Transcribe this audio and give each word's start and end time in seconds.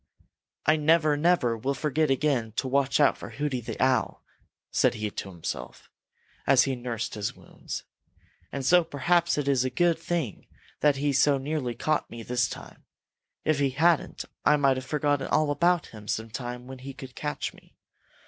"I 0.65 0.77
never, 0.77 1.15
never 1.15 1.55
will 1.55 1.75
forget 1.75 2.09
again 2.09 2.53
to 2.53 2.67
watch 2.67 2.99
out 2.99 3.19
for 3.19 3.29
Hooty 3.29 3.61
the 3.61 3.79
Owl," 3.79 4.23
said 4.71 4.95
he 4.95 5.11
to 5.11 5.29
himself, 5.29 5.91
as 6.47 6.63
he 6.63 6.75
nursed 6.75 7.13
his 7.13 7.35
wounds, 7.35 7.83
"and 8.51 8.65
so 8.65 8.83
perhaps 8.83 9.37
it 9.37 9.47
is 9.47 9.63
a 9.63 9.69
good 9.69 9.99
thing 9.99 10.47
that 10.79 10.95
he 10.95 11.13
so 11.13 11.37
nearly 11.37 11.75
caught 11.75 12.09
me 12.09 12.23
this 12.23 12.49
time. 12.49 12.83
If 13.45 13.59
he 13.59 13.69
hadn't, 13.69 14.25
I 14.43 14.57
might 14.57 14.77
have 14.77 14.87
forgotten 14.87 15.27
all 15.27 15.51
about 15.51 15.85
him 15.89 16.07
some 16.07 16.31
time 16.31 16.65
when 16.65 16.79
he 16.79 16.95
could 16.95 17.13
catch 17.13 17.53
me. 17.53 17.75